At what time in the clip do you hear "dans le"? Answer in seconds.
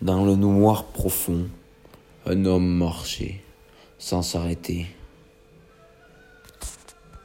0.00-0.36